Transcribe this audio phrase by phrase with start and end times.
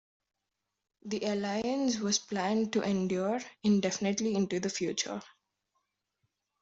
[1.05, 5.21] The alliance was planned to endure indefinitely into the future.